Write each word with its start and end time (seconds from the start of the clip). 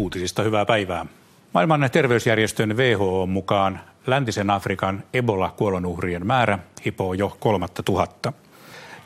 Uutisista 0.00 0.42
hyvää 0.42 0.66
päivää. 0.66 1.06
Maailman 1.54 1.88
terveysjärjestön 1.92 2.76
WHO 2.76 3.26
mukaan 3.26 3.80
läntisen 4.06 4.50
Afrikan 4.50 5.02
Ebola-kuolonuhrien 5.14 6.26
määrä 6.26 6.58
hipoo 6.86 7.14
jo 7.14 7.36
kolmatta 7.40 7.82
tuhatta. 7.82 8.32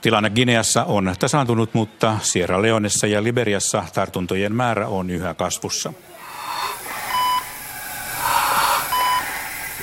Tilanne 0.01 0.31
Gineassa 0.31 0.85
on 0.85 1.15
tasaantunut, 1.19 1.75
mutta 1.75 2.19
Sierra 2.23 2.63
Leonessa 2.63 3.07
ja 3.07 3.23
Liberiassa 3.23 3.85
tartuntojen 3.95 4.55
määrä 4.55 4.89
on 4.89 5.11
yhä 5.11 5.35
kasvussa. 5.35 5.93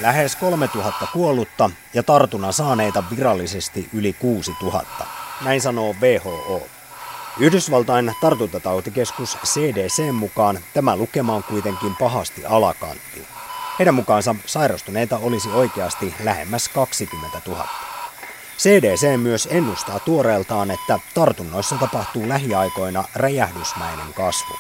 Lähes 0.02 0.36
3000 0.36 1.08
kuollutta 1.14 1.70
ja 1.94 2.04
tartunnan 2.04 2.54
saaneita 2.54 3.04
virallisesti 3.16 3.90
yli 3.94 4.14
6000. 4.14 5.06
Näin 5.42 5.62
sanoo 5.62 5.96
WHO. 6.02 6.62
Yhdysvaltain 7.40 8.16
tartuntatautikeskus 8.22 9.38
CDC 9.46 10.12
mukaan 10.12 10.60
tämä 10.74 10.96
lukema 10.96 11.34
on 11.34 11.44
kuitenkin 11.44 11.96
pahasti 11.96 12.46
alakantti. 12.46 13.28
Heidän 13.80 13.96
mukaansa 13.96 14.36
sairastuneita 14.46 15.18
olisi 15.18 15.50
oikeasti 15.50 16.14
lähemmäs 16.24 16.70
20 16.70 17.42
000. 17.48 17.68
CDC 18.58 19.18
myös 19.18 19.48
ennustaa 19.52 20.00
tuoreeltaan, 20.00 20.72
että 20.72 21.00
tartunnoissa 21.14 21.76
tapahtuu 21.76 22.30
lähiaikoina 22.30 23.04
räjähdysmäinen 23.16 24.14
kasvu. 24.14 24.54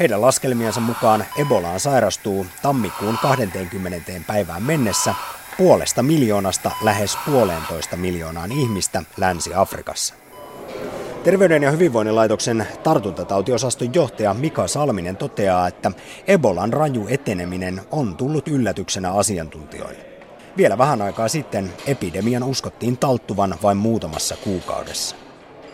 Heidän 0.00 0.20
laskelmiensa 0.20 0.80
mukaan 0.80 1.26
Ebolaan 1.38 1.80
sairastuu 1.80 2.46
tammikuun 2.62 3.18
20. 3.22 4.12
päivään 4.26 4.62
mennessä 4.62 5.14
puolesta 5.58 6.02
miljoonasta 6.02 6.70
lähes 6.82 7.18
puolentoista 7.26 7.96
miljoonaan 7.96 8.52
ihmistä 8.52 9.02
Länsi-Afrikassa. 9.16 10.29
Terveyden 11.24 11.62
ja 11.62 11.70
hyvinvoinnin 11.70 12.16
laitoksen 12.16 12.66
tartuntatautiosaston 12.82 13.94
johtaja 13.94 14.34
Mika 14.34 14.68
Salminen 14.68 15.16
toteaa, 15.16 15.68
että 15.68 15.92
Ebolan 16.26 16.72
raju 16.72 17.06
eteneminen 17.08 17.80
on 17.90 18.16
tullut 18.16 18.48
yllätyksenä 18.48 19.12
asiantuntijoille. 19.12 20.04
Vielä 20.56 20.78
vähän 20.78 21.02
aikaa 21.02 21.28
sitten 21.28 21.72
epidemian 21.86 22.42
uskottiin 22.42 22.98
talttuvan 22.98 23.54
vain 23.62 23.76
muutamassa 23.76 24.36
kuukaudessa. 24.44 25.16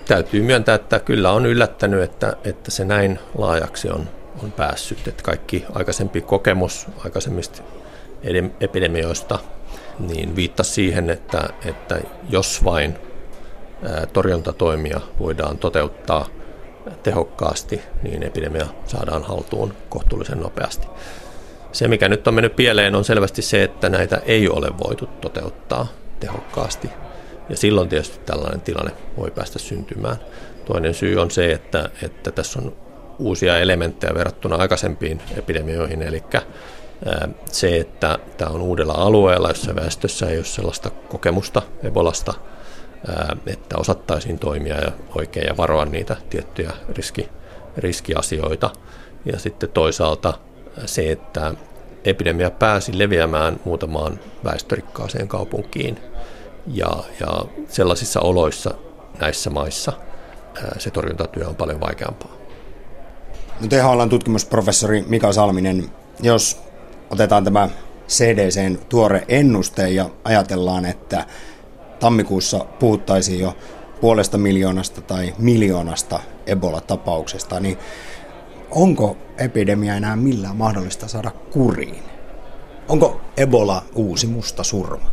Täytyy 0.09 0.43
myöntää, 0.43 0.75
että 0.75 0.99
kyllä 0.99 1.33
on 1.33 1.47
yllättänyt, 1.47 2.03
että, 2.03 2.37
että 2.45 2.71
se 2.71 2.85
näin 2.85 3.19
laajaksi 3.39 3.91
on, 3.91 4.09
on 4.43 4.53
päässyt. 4.53 5.09
Että 5.09 5.23
kaikki 5.23 5.65
aikaisempi 5.75 6.21
kokemus 6.21 6.87
aikaisemmista 7.05 7.63
epidemioista 8.61 9.39
niin 9.99 10.37
viittasi 10.37 10.73
siihen, 10.73 11.11
että, 11.11 11.49
että 11.65 12.01
jos 12.31 12.65
vain 12.65 13.06
torjuntatoimia 14.13 15.01
voidaan 15.19 15.59
toteuttaa 15.59 16.27
tehokkaasti, 17.03 17.81
niin 18.03 18.23
epidemia 18.23 18.67
saadaan 18.87 19.23
haltuun 19.23 19.75
kohtuullisen 19.89 20.41
nopeasti. 20.41 20.87
Se, 21.73 21.89
mikä 21.89 22.09
nyt 22.09 22.29
on 22.29 22.35
mennyt 22.35 22.57
pieleen, 22.57 22.95
on 22.95 23.05
selvästi 23.05 23.43
se, 23.43 23.63
että 23.63 23.89
näitä 23.89 24.23
ei 24.27 24.49
ole 24.49 24.69
voitu 24.85 25.07
toteuttaa 25.21 25.87
tehokkaasti. 26.21 26.91
Ja 27.49 27.57
silloin 27.57 27.89
tietysti 27.89 28.19
tällainen 28.27 28.61
tilanne 28.61 28.93
voi 29.17 29.31
päästä 29.31 29.59
syntymään. 29.59 30.17
Toinen 30.65 30.95
syy 30.95 31.17
on 31.17 31.31
se, 31.31 31.53
että, 31.53 31.91
että 32.03 32.31
tässä 32.31 32.59
on 32.59 32.77
uusia 33.19 33.59
elementtejä 33.59 34.15
verrattuna 34.15 34.57
aikaisempiin 34.57 35.21
epidemioihin, 35.37 36.03
eli 36.03 36.25
se, 37.53 37.79
että 37.79 38.19
tämä 38.37 38.51
on 38.51 38.61
uudella 38.61 38.93
alueella, 38.93 39.49
jossa 39.49 39.75
väestössä 39.75 40.29
ei 40.29 40.37
ole 40.37 40.45
sellaista 40.45 40.91
kokemusta 40.91 41.63
Ebolasta– 41.83 42.35
että 43.47 43.79
osattaisiin 43.79 44.39
toimia 44.39 44.77
ja 44.77 44.93
oikein 45.15 45.47
ja 45.47 45.57
varoa 45.57 45.85
niitä 45.85 46.17
tiettyjä 46.31 46.73
riski, 46.89 47.29
riskiasioita. 47.77 48.71
Ja 49.25 49.39
sitten 49.39 49.69
toisaalta 49.69 50.35
se, 50.87 51.13
että 51.13 51.55
epidemia 52.05 52.51
pääsi 52.51 52.99
leviämään 52.99 53.61
muutamaan 53.65 54.21
väestörikkaaseen 54.45 55.29
kaupunkiin 55.29 55.99
ja, 56.67 56.91
ja 57.21 57.45
sellaisissa 57.69 58.21
oloissa 58.21 58.75
näissä 59.21 59.51
maissa 59.51 59.93
se 60.79 60.91
torjuntatyö 60.91 61.49
on 61.49 61.57
paljon 61.57 61.81
vaikeampaa. 61.81 62.37
No 63.61 63.69
THLn 63.69 64.09
tutkimusprofessori 64.09 65.05
Mika 65.09 65.33
Salminen, 65.33 65.91
jos 66.23 66.63
otetaan 67.11 67.45
tämä 67.45 67.69
CDCn 68.09 68.79
tuore 68.89 69.25
ennuste 69.29 69.89
ja 69.89 70.11
ajatellaan, 70.25 70.85
että 70.85 71.25
tammikuussa 72.01 72.59
puhuttaisiin 72.59 73.41
jo 73.41 73.57
puolesta 74.01 74.39
miljoonasta 74.39 75.01
tai 75.01 75.35
miljoonasta 75.39 76.21
Ebola-tapauksesta, 76.47 77.61
niin 77.61 77.79
onko 78.71 79.17
epidemia 79.39 79.95
enää 79.95 80.17
millään 80.17 80.57
mahdollista 80.57 81.09
saada 81.09 81.31
kuriin? 81.31 82.03
Onko 82.89 83.21
Ebola 83.37 83.83
uusi 83.95 84.27
musta 84.27 84.63
surma? 84.63 85.11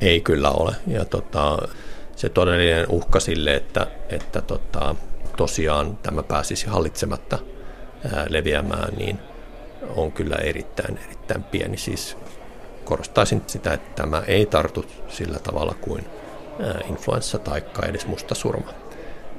Ei 0.00 0.20
kyllä 0.20 0.50
ole. 0.50 0.76
Ja 0.86 1.04
tota, 1.04 1.58
se 2.16 2.28
todellinen 2.28 2.86
uhka 2.88 3.20
sille, 3.20 3.54
että, 3.54 3.86
että 4.08 4.42
tota, 4.42 4.94
tosiaan 5.36 5.96
tämä 5.96 6.22
pääsisi 6.22 6.66
hallitsematta 6.66 7.38
ää, 8.12 8.26
leviämään, 8.28 8.94
niin 8.96 9.18
on 9.96 10.12
kyllä 10.12 10.36
erittäin, 10.36 10.98
erittäin 11.06 11.44
pieni. 11.44 11.76
Siis 11.76 12.16
korostaisin 12.88 13.42
sitä, 13.46 13.72
että 13.72 14.02
tämä 14.02 14.22
ei 14.26 14.46
tartu 14.46 14.84
sillä 15.08 15.38
tavalla 15.38 15.74
kuin 15.80 16.06
influenssa 16.88 17.38
tai 17.38 17.62
edes 17.88 18.06
mustasurma. 18.06 18.70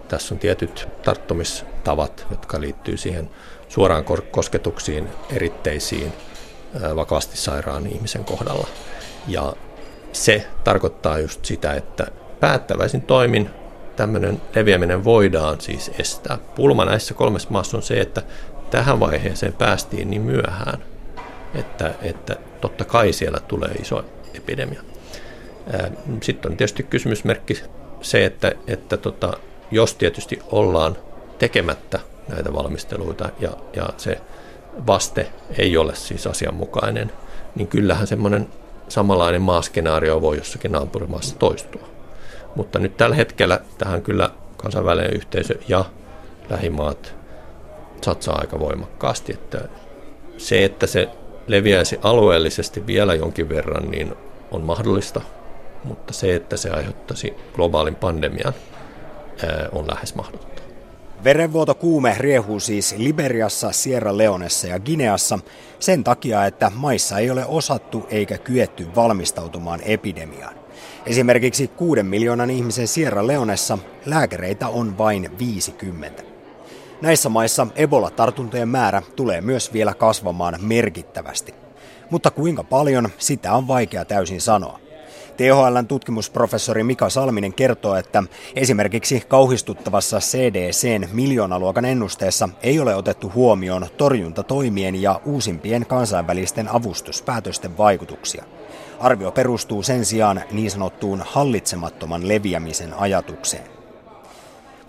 Tässä 0.07 0.35
on 0.35 0.39
tietyt 0.39 0.87
tarttumistavat, 1.03 2.27
jotka 2.31 2.61
liittyy 2.61 2.97
siihen 2.97 3.29
suoraan 3.67 4.05
kosketuksiin, 4.31 5.09
eritteisiin 5.31 6.13
vakavasti 6.95 7.37
sairaan 7.37 7.87
ihmisen 7.87 8.25
kohdalla. 8.25 8.67
Ja 9.27 9.53
se 10.13 10.47
tarkoittaa 10.63 11.19
just 11.19 11.45
sitä, 11.45 11.73
että 11.73 12.07
päättäväisin 12.39 13.01
toimin 13.01 13.49
tämmöinen 13.95 14.41
leviäminen 14.55 15.03
voidaan 15.03 15.61
siis 15.61 15.91
estää. 15.99 16.37
Pulma 16.55 16.85
näissä 16.85 17.13
kolmessa 17.13 17.49
maassa 17.51 17.77
on 17.77 17.83
se, 17.83 17.99
että 17.99 18.21
tähän 18.71 18.99
vaiheeseen 18.99 19.53
päästiin 19.53 20.09
niin 20.09 20.21
myöhään, 20.21 20.83
että, 21.53 21.93
että 22.01 22.35
totta 22.61 22.85
kai 22.85 23.13
siellä 23.13 23.39
tulee 23.39 23.71
iso 23.71 24.05
epidemia. 24.33 24.81
Sitten 26.21 26.51
on 26.51 26.57
tietysti 26.57 26.83
kysymysmerkki 26.83 27.63
se, 28.01 28.25
että, 28.25 28.51
että 28.67 28.97
tota, 28.97 29.33
jos 29.71 29.95
tietysti 29.95 30.39
ollaan 30.51 30.97
tekemättä 31.39 31.99
näitä 32.27 32.53
valmisteluita 32.53 33.29
ja, 33.39 33.49
ja 33.75 33.89
se 33.97 34.21
vaste 34.87 35.27
ei 35.57 35.77
ole 35.77 35.95
siis 35.95 36.27
asianmukainen, 36.27 37.11
niin 37.55 37.67
kyllähän 37.67 38.07
semmoinen 38.07 38.47
samanlainen 38.87 39.41
maaskenaario 39.41 40.21
voi 40.21 40.37
jossakin 40.37 40.71
naapurimaassa 40.71 41.35
toistua. 41.35 41.87
Mutta 42.55 42.79
nyt 42.79 42.97
tällä 42.97 43.15
hetkellä 43.15 43.59
tähän 43.77 44.01
kyllä 44.01 44.29
kansainvälinen 44.57 45.13
yhteisö 45.13 45.55
ja 45.67 45.85
lähimaat 46.49 47.15
satsaa 48.01 48.37
aika 48.41 48.59
voimakkaasti, 48.59 49.33
että 49.33 49.61
se, 50.37 50.65
että 50.65 50.87
se 50.87 51.09
leviäisi 51.49 51.99
alueellisesti 52.03 52.87
vielä 52.87 53.13
jonkin 53.13 53.49
verran, 53.49 53.91
niin 53.91 54.13
on 54.51 54.61
mahdollista, 54.61 55.21
mutta 55.83 56.13
se, 56.13 56.35
että 56.35 56.57
se 56.57 56.69
aiheuttaisi 56.69 57.33
globaalin 57.53 57.95
pandemian, 57.95 58.53
on 59.71 59.87
lähes 59.87 60.15
mahdotonta. 60.15 60.61
Verenvuotokuume 61.23 62.15
riehuu 62.17 62.59
siis 62.59 62.95
Liberiassa, 62.97 63.71
Sierra 63.71 64.17
Leonessa 64.17 64.67
ja 64.67 64.79
Gineassa 64.79 65.39
sen 65.79 66.03
takia, 66.03 66.45
että 66.45 66.71
maissa 66.75 67.17
ei 67.17 67.31
ole 67.31 67.45
osattu 67.45 68.07
eikä 68.09 68.37
kyetty 68.37 68.87
valmistautumaan 68.95 69.81
epidemiaan. 69.83 70.55
Esimerkiksi 71.05 71.67
kuuden 71.67 72.05
miljoonan 72.05 72.49
ihmisen 72.49 72.87
Sierra 72.87 73.27
Leonessa 73.27 73.77
lääkäreitä 74.05 74.67
on 74.67 74.97
vain 74.97 75.39
50. 75.39 76.28
Näissä 77.01 77.29
maissa 77.29 77.67
Ebola-tartuntojen 77.75 78.69
määrä 78.69 79.01
tulee 79.15 79.41
myös 79.41 79.73
vielä 79.73 79.93
kasvamaan 79.93 80.55
merkittävästi. 80.61 81.53
Mutta 82.09 82.31
kuinka 82.31 82.63
paljon, 82.63 83.09
sitä 83.17 83.53
on 83.53 83.67
vaikea 83.67 84.05
täysin 84.05 84.41
sanoa. 84.41 84.79
THLn 85.37 85.87
tutkimusprofessori 85.87 86.83
Mika 86.83 87.09
Salminen 87.09 87.53
kertoo, 87.53 87.95
että 87.95 88.23
esimerkiksi 88.55 89.23
kauhistuttavassa 89.27 90.19
CDCn 90.19 91.07
miljoonaluokan 91.13 91.85
ennusteessa 91.85 92.49
ei 92.63 92.79
ole 92.79 92.95
otettu 92.95 93.31
huomioon 93.35 93.87
torjuntatoimien 93.97 95.01
ja 95.01 95.21
uusimpien 95.25 95.85
kansainvälisten 95.85 96.69
avustuspäätösten 96.75 97.77
vaikutuksia. 97.77 98.43
Arvio 98.99 99.31
perustuu 99.31 99.83
sen 99.83 100.05
sijaan 100.05 100.41
niin 100.51 100.71
sanottuun 100.71 101.23
hallitsemattoman 101.25 102.27
leviämisen 102.27 102.93
ajatukseen. 102.93 103.78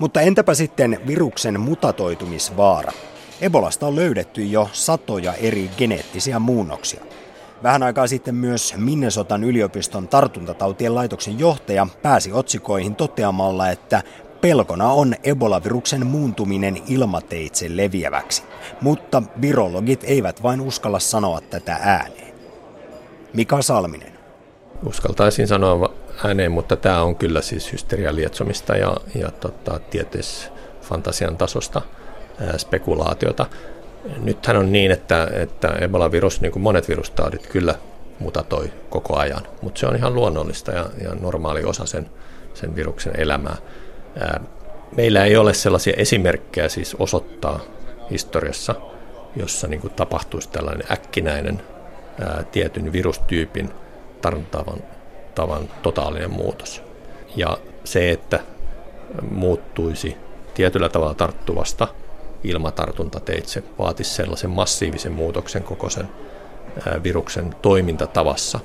Mutta 0.01 0.21
entäpä 0.21 0.55
sitten 0.55 1.01
viruksen 1.07 1.61
mutatoitumisvaara? 1.61 2.93
Ebolasta 3.41 3.87
on 3.87 3.97
löydetty 3.97 4.45
jo 4.45 4.69
satoja 4.73 5.35
eri 5.35 5.71
geneettisiä 5.77 6.39
muunnoksia. 6.39 7.05
Vähän 7.63 7.83
aikaa 7.83 8.07
sitten 8.07 8.35
myös 8.35 8.75
Minnesotan 8.77 9.45
yliopiston 9.45 10.09
tartuntatautien 10.09 10.95
laitoksen 10.95 11.39
johtaja 11.39 11.87
pääsi 12.03 12.33
otsikoihin 12.33 12.95
toteamalla, 12.95 13.69
että 13.69 14.03
Pelkona 14.41 14.93
on 14.93 15.15
Ebola-viruksen 15.25 16.07
muuntuminen 16.07 16.83
ilmateitse 16.89 17.77
leviäväksi, 17.77 18.43
mutta 18.81 19.23
virologit 19.41 20.05
eivät 20.05 20.43
vain 20.43 20.61
uskalla 20.61 20.99
sanoa 20.99 21.41
tätä 21.41 21.79
ääneen. 21.83 22.35
Mika 23.35 23.63
Salminen. 23.63 24.13
Uskaltaisin 24.87 25.49
sanoa 25.49 25.93
ääneen, 26.25 26.53
mutta 26.53 26.77
tämä 26.77 27.03
on 27.03 27.17
kyllä 27.17 27.41
siis 27.41 27.73
hysterian 27.73 28.17
lietsomista 28.17 28.77
ja, 28.77 28.97
ja 29.15 29.31
tota, 29.31 29.81
tieteessä 29.91 30.51
fantasian 30.83 31.37
tasosta 31.37 31.83
ää, 32.41 32.59
spekulaatiota. 32.59 33.47
Nythän 34.23 34.57
on 34.57 34.73
niin, 34.73 34.91
että, 34.91 35.29
että 35.33 35.69
Ebola-virus, 35.69 36.41
niin 36.41 36.53
kuin 36.53 36.63
monet 36.63 36.89
virustaudit, 36.89 37.47
kyllä 37.47 37.75
mutatoi 38.19 38.73
koko 38.91 39.17
ajan, 39.17 39.43
mutta 39.63 39.81
se 39.81 39.87
on 39.87 39.97
ihan 39.97 40.15
luonnollista 40.15 40.73
ja, 40.73 40.87
ja 41.03 41.15
normaali 41.21 41.65
osa 41.65 41.87
sen, 41.87 42.11
sen 42.55 42.77
viruksen 42.77 43.21
elämää. 43.21 43.57
Ää, 44.21 44.41
meillä 44.97 45.25
ei 45.25 45.37
ole 45.37 45.55
sellaisia 45.55 45.95
esimerkkejä 45.97 46.69
siis 46.69 46.97
osoittaa 46.99 47.61
historiassa, 48.11 48.75
jossa 49.37 49.67
niin 49.67 49.81
kuin 49.81 49.93
tapahtuisi 49.93 50.49
tällainen 50.51 50.87
äkkinäinen 50.93 51.63
ää, 52.21 52.45
tietyn 52.53 52.93
virustyypin 52.93 53.71
tartuntavan 54.23 54.79
tavan 55.35 55.69
totaalinen 55.83 56.31
muutos. 56.31 56.83
Ja 57.37 57.59
se, 57.85 58.11
että 58.11 58.41
muuttuisi 59.31 60.17
tietyllä 60.55 60.89
tavalla 60.89 61.15
tarttuvasta 61.15 61.89
ilmatartuntateitse, 62.45 63.63
vaatisi 63.79 64.15
sellaisen 64.15 64.51
massiivisen 64.51 65.13
muutoksen 65.13 65.63
koko 65.63 65.91
sen 65.91 66.09
viruksen 67.03 67.55
toimintatavassa, 67.63 68.61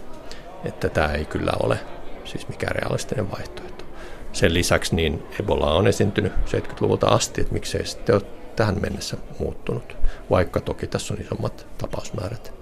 että 0.65 0.89
tämä 0.89 1.13
ei 1.13 1.25
kyllä 1.25 1.51
ole 1.63 1.79
siis 2.25 2.47
mikään 2.47 2.75
realistinen 2.75 3.31
vaihtoehto. 3.31 3.85
Sen 4.33 4.53
lisäksi 4.53 4.95
niin 4.95 5.23
Ebola 5.39 5.73
on 5.73 5.87
esiintynyt 5.87 6.33
70-luvulta 6.33 7.07
asti, 7.07 7.41
että 7.41 7.53
miksei 7.53 7.85
sitten 7.85 8.15
ole 8.15 8.21
tähän 8.55 8.81
mennessä 8.81 9.17
muuttunut, 9.39 9.97
vaikka 10.29 10.59
toki 10.59 10.87
tässä 10.87 11.13
on 11.13 11.21
isommat 11.21 11.67
tapausmäärät 11.77 12.53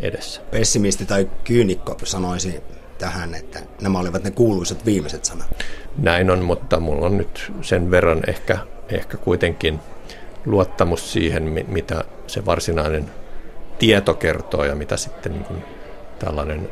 edessä. 0.00 0.40
Pessimisti 0.50 1.06
tai 1.06 1.30
kyynikko 1.44 1.96
sanoisi 2.04 2.62
tähän, 3.02 3.34
että 3.34 3.60
nämä 3.80 3.98
olivat 3.98 4.24
ne 4.24 4.30
kuuluisat 4.30 4.86
viimeiset 4.86 5.24
sanat. 5.24 5.64
Näin 5.98 6.30
on, 6.30 6.44
mutta 6.44 6.80
mulla 6.80 7.06
on 7.06 7.18
nyt 7.18 7.52
sen 7.62 7.90
verran 7.90 8.22
ehkä, 8.26 8.58
ehkä 8.88 9.16
kuitenkin 9.16 9.80
luottamus 10.46 11.12
siihen, 11.12 11.64
mitä 11.68 12.04
se 12.26 12.46
varsinainen 12.46 13.10
tieto 13.78 14.14
kertoo 14.14 14.64
ja 14.64 14.74
mitä 14.74 14.96
sitten 14.96 15.32
niin 15.32 15.44
kuin 15.44 15.64
tällainen 16.18 16.70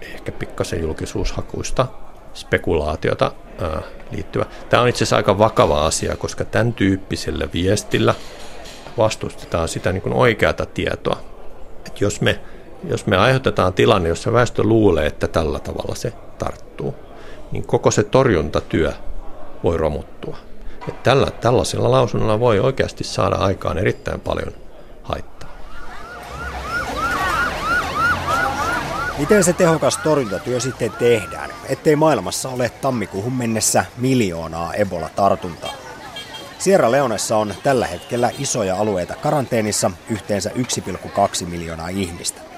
ehkä 0.00 0.32
pikkasen 0.32 0.82
julkisuushakuista 0.82 1.86
spekulaatiota 2.34 3.32
ää, 3.60 3.82
liittyvä. 4.10 4.46
Tämä 4.70 4.82
on 4.82 4.88
itse 4.88 4.98
asiassa 4.98 5.16
aika 5.16 5.38
vakava 5.38 5.86
asia, 5.86 6.16
koska 6.16 6.44
tämän 6.44 6.72
tyyppisellä 6.72 7.48
viestillä 7.52 8.14
vastustetaan 8.98 9.68
sitä 9.68 9.92
niin 9.92 10.02
kuin 10.02 10.14
oikeata 10.14 10.66
tietoa. 10.66 11.20
Et 11.86 12.00
jos, 12.00 12.20
me, 12.20 12.40
jos 12.84 13.06
me 13.06 13.16
aiheutetaan 13.16 13.72
tilanne, 13.72 14.08
jossa 14.08 14.32
väestö 14.32 14.62
luulee, 14.62 15.06
että 15.06 15.28
tällä 15.28 15.58
tavalla 15.58 15.94
se 15.94 16.12
tarttuu, 16.38 16.94
niin 17.52 17.66
koko 17.66 17.90
se 17.90 18.02
torjuntatyö 18.02 18.92
voi 19.64 19.76
romuttua. 19.76 20.36
Et 20.88 21.02
tällä, 21.02 21.30
tällaisella 21.30 21.90
lausunnolla 21.90 22.40
voi 22.40 22.60
oikeasti 22.60 23.04
saada 23.04 23.36
aikaan 23.36 23.78
erittäin 23.78 24.20
paljon 24.20 24.52
haittaa. 25.02 25.48
Miten 29.18 29.44
se 29.44 29.52
tehokas 29.52 29.96
torjuntatyö 29.96 30.60
sitten 30.60 30.90
tehdään, 30.90 31.50
ettei 31.68 31.96
maailmassa 31.96 32.48
ole 32.48 32.68
tammikuuhun 32.68 33.32
mennessä 33.32 33.84
miljoonaa 33.98 34.74
Ebola-tartuntaa? 34.74 35.72
Sierra 36.58 36.90
Leonessa 36.90 37.36
on 37.36 37.54
tällä 37.62 37.86
hetkellä 37.86 38.30
isoja 38.38 38.76
alueita 38.76 39.14
karanteenissa, 39.14 39.90
yhteensä 40.10 40.50
1,2 40.50 41.46
miljoonaa 41.46 41.88
ihmistä. 41.88 42.51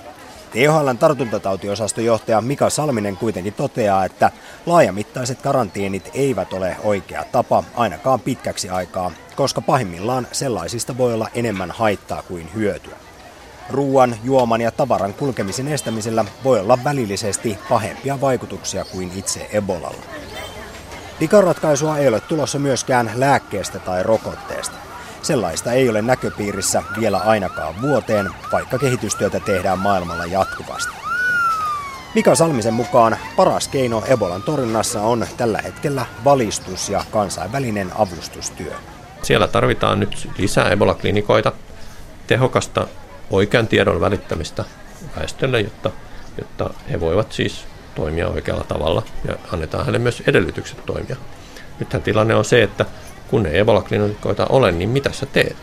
THLn 0.55 0.99
tartuntatautiosastojohtaja 0.99 2.41
Mika 2.41 2.71
Salminen 2.71 3.17
kuitenkin 3.17 3.55
toteaa, 3.55 4.05
että 4.05 4.31
laajamittaiset 4.67 5.43
karantienit 5.43 6.11
eivät 6.15 6.53
ole 6.53 6.77
oikea 6.85 7.25
tapa 7.33 7.65
ainakaan 7.75 8.21
pitkäksi 8.21 8.69
aikaa, 8.71 9.11
koska 9.37 9.61
pahimmillaan 9.61 10.27
sellaisista 10.33 10.99
voi 10.99 11.15
olla 11.15 11.29
enemmän 11.35 11.71
haittaa 11.71 12.23
kuin 12.23 12.55
hyötyä. 12.55 12.97
Ruoan, 13.71 14.17
juoman 14.25 14.61
ja 14.61 14.71
tavaran 14.71 15.15
kulkemisen 15.15 15.69
estämisellä 15.69 16.25
voi 16.45 16.61
olla 16.61 16.79
välillisesti 16.85 17.59
pahempia 17.69 18.21
vaikutuksia 18.21 18.85
kuin 18.85 19.13
itse 19.17 19.49
Ebolalla. 19.53 20.03
Pikaratkaisua 21.19 21.99
ei 21.99 22.09
ole 22.09 22.21
tulossa 22.21 22.59
myöskään 22.59 23.11
lääkkeestä 23.15 23.79
tai 23.79 24.03
rokotteesta. 24.03 24.94
Sellaista 25.25 25.73
ei 25.73 25.89
ole 25.89 26.03
näköpiirissä 26.03 26.83
vielä 27.01 27.19
ainakaan 27.19 27.83
vuoteen, 27.83 28.31
vaikka 28.53 28.79
kehitystyötä 28.79 29.41
tehdään 29.41 29.79
maailmalla 29.79 30.27
jatkuvasti. 30.27 30.93
Mika 32.15 32.35
Salmisen 32.35 32.75
mukaan 32.75 33.17
paras 33.37 33.69
keino 33.69 34.03
Ebolan 34.07 34.43
torjunnassa 34.43 35.01
on 35.01 35.27
tällä 35.37 35.59
hetkellä 35.59 36.07
valistus 36.25 36.89
ja 36.89 37.05
kansainvälinen 37.11 37.91
avustustyö. 37.99 38.73
Siellä 39.23 39.49
tarvitaan 39.49 40.01
nyt 40.01 40.29
lisää 40.39 40.71
Ebola-klinikoita, 40.71 41.53
tehokasta 42.27 42.87
oikean 43.31 43.69
tiedon 43.69 44.01
välittämistä 44.01 44.65
väestölle, 45.17 45.61
jotta, 45.61 45.91
jotta 46.39 46.71
he 46.91 47.01
voivat 47.01 47.33
siis 47.33 47.65
toimia 47.95 48.29
oikealla 48.29 48.65
tavalla 48.65 49.03
ja 49.29 49.35
annetaan 49.53 49.85
heille 49.85 49.99
myös 49.99 50.23
edellytykset 50.27 50.87
toimia. 50.87 51.17
Nythän 51.81 52.03
tilanne 52.03 52.35
on 52.35 52.45
se, 52.45 52.63
että 52.63 52.87
kun 53.29 53.47
ei 53.47 53.59
Ebola-klinikoita 53.59 54.47
ole, 54.49 54.73
niin 54.73 54.91
mitä 54.91 55.13
sä 55.13 55.27
teet? 55.27 55.57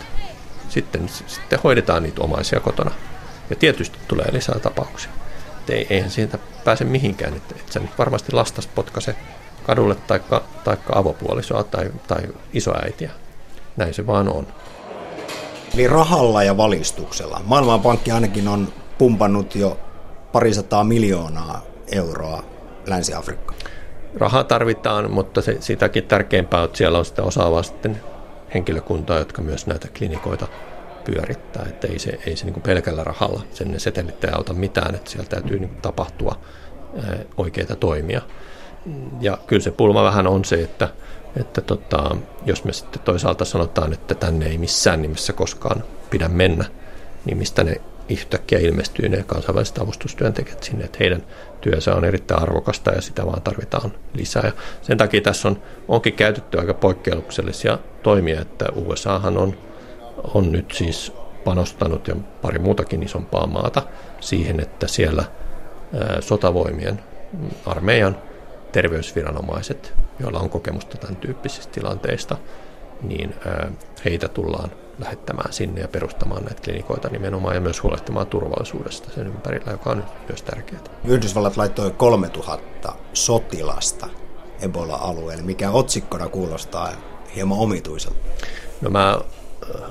Sitten, 0.69 1.09
sitten 1.27 1.59
hoidetaan 1.63 2.03
niitä 2.03 2.21
omaisia 2.21 2.59
kotona. 2.59 2.91
Ja 3.49 3.55
tietysti 3.55 3.97
tulee 4.07 4.27
lisää 4.31 4.59
tapauksia. 4.59 5.11
ei, 5.69 5.87
eihän 5.89 6.11
siitä 6.11 6.37
pääse 6.63 6.83
mihinkään, 6.83 7.33
että 7.33 7.55
et 7.59 7.71
sä 7.71 7.79
nyt 7.79 7.97
varmasti 7.97 8.31
lastas 8.31 8.67
potkase 8.67 9.15
kadulle 9.63 9.95
taikka, 9.95 10.43
taikka 10.63 10.93
avopuolisoa 10.99 11.63
tai, 11.63 11.91
tai 12.07 12.21
isoäitiä. 12.53 13.11
Näin 13.77 13.93
se 13.93 14.07
vaan 14.07 14.29
on. 14.29 14.47
Eli 15.73 15.87
rahalla 15.87 16.43
ja 16.43 16.57
valistuksella. 16.57 17.41
Maailmanpankki 17.43 18.11
ainakin 18.11 18.47
on 18.47 18.73
pumpannut 18.97 19.55
jo 19.55 19.79
parisataa 20.31 20.83
miljoonaa 20.83 21.61
euroa 21.91 22.43
Länsi-Afrikkaan. 22.85 23.59
Rahaa 24.15 24.43
tarvitaan, 24.43 25.11
mutta 25.11 25.41
se, 25.41 25.57
sitäkin 25.59 26.03
tärkeämpää 26.03 26.59
on, 26.59 26.65
että 26.65 26.77
siellä 26.77 26.97
on 26.97 27.05
sitä 27.05 27.23
osaavaa 27.23 27.63
sitten 27.63 28.01
henkilökuntaa, 28.53 29.19
jotka 29.19 29.41
myös 29.41 29.67
näitä 29.67 29.87
klinikoita 29.97 30.47
pyörittää. 31.03 31.65
Että 31.69 31.87
ei 31.87 31.99
se, 31.99 32.19
ei 32.25 32.35
se 32.35 32.45
niin 32.45 32.61
pelkällä 32.61 33.03
rahalla, 33.03 33.41
sen 33.53 33.79
setelit 33.79 34.23
ei 34.23 34.31
auta 34.33 34.53
mitään, 34.53 34.95
että 34.95 35.11
siellä 35.11 35.29
täytyy 35.29 35.59
niin 35.59 35.77
tapahtua 35.81 36.35
oikeita 37.37 37.75
toimia. 37.75 38.21
Ja 39.21 39.37
kyllä 39.47 39.61
se 39.61 39.71
pulma 39.71 40.03
vähän 40.03 40.27
on 40.27 40.45
se, 40.45 40.61
että 40.61 40.89
että 41.35 41.61
tota, 41.61 42.15
jos 42.45 42.63
me 42.63 42.73
sitten 42.73 43.01
toisaalta 43.01 43.45
sanotaan, 43.45 43.93
että 43.93 44.15
tänne 44.15 44.45
ei 44.45 44.57
missään 44.57 45.01
nimessä 45.01 45.33
koskaan 45.33 45.83
pidä 46.09 46.27
mennä, 46.27 46.65
niin 47.25 47.37
mistä 47.37 47.63
ne 47.63 47.81
yhtäkkiä 48.09 48.59
ilmestyy 48.59 49.09
ne 49.09 49.23
kansainväliset 49.27 49.77
avustustyöntekijät 49.77 50.63
sinne, 50.63 50.85
että 50.85 50.97
heidän 50.99 51.23
työnsä 51.61 51.95
on 51.95 52.05
erittäin 52.05 52.41
arvokasta 52.41 52.91
ja 52.91 53.01
sitä 53.01 53.25
vaan 53.25 53.41
tarvitaan 53.41 53.91
lisää. 54.13 54.45
Ja 54.45 54.51
sen 54.81 54.97
takia 54.97 55.21
tässä 55.21 55.47
on, 55.47 55.61
onkin 55.87 56.13
käytetty 56.13 56.59
aika 56.59 56.73
poikkeuksellisia 56.73 57.79
toimia, 58.03 58.41
että 58.41 58.65
USAhan 58.75 59.37
on, 59.37 59.57
on 60.33 60.51
nyt 60.51 60.71
siis 60.71 61.13
panostanut 61.43 62.07
ja 62.07 62.15
pari 62.41 62.59
muutakin 62.59 63.03
isompaa 63.03 63.47
maata 63.47 63.81
siihen, 64.19 64.59
että 64.59 64.87
siellä 64.87 65.23
sotavoimien, 66.19 66.99
armeijan 67.65 68.17
terveysviranomaiset, 68.71 69.93
joilla 70.19 70.39
on 70.39 70.49
kokemusta 70.49 70.97
tämän 70.97 71.15
tyyppisistä 71.15 71.71
tilanteista, 71.71 72.37
niin 73.01 73.35
heitä 74.05 74.27
tullaan 74.27 74.71
lähettämään 75.01 75.53
sinne 75.53 75.81
ja 75.81 75.87
perustamaan 75.87 76.43
näitä 76.43 76.61
klinikoita 76.61 77.09
nimenomaan 77.09 77.55
ja 77.55 77.61
myös 77.61 77.83
huolehtimaan 77.83 78.27
turvallisuudesta 78.27 79.09
sen 79.15 79.27
ympärillä, 79.27 79.71
joka 79.71 79.89
on 79.89 80.03
myös 80.29 80.41
tärkeää. 80.41 80.81
Yhdysvallat 81.05 81.57
laittoi 81.57 81.91
3000 81.91 82.93
sotilasta 83.13 84.07
Ebola-alueelle, 84.61 85.43
mikä 85.43 85.71
otsikkona 85.71 86.29
kuulostaa 86.29 86.89
hieman 87.35 87.57
omituiselta. 87.57 88.17
No 88.81 88.89
mä 88.89 89.19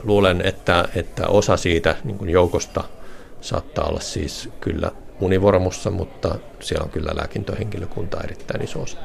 luulen, 0.02 0.42
että, 0.44 0.88
että 0.94 1.26
osa 1.26 1.56
siitä 1.56 1.96
niin 2.04 2.18
kuin 2.18 2.30
joukosta 2.30 2.84
saattaa 3.40 3.84
olla 3.84 4.00
siis 4.00 4.48
kyllä 4.60 4.92
univormussa, 5.20 5.90
mutta 5.90 6.34
siellä 6.60 6.84
on 6.84 6.90
kyllä 6.90 7.10
lääkintöhenkilökunta 7.14 8.20
erittäin 8.24 8.64
iso 8.64 8.82
osa. 8.82 8.98